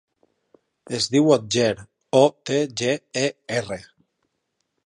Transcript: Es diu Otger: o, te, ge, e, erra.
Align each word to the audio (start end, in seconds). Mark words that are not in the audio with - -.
Es 0.99 1.07
diu 1.15 1.29
Otger: 1.35 1.69
o, 2.21 2.23
te, 2.51 2.59
ge, 2.83 2.99
e, 3.25 3.27
erra. 3.63 3.79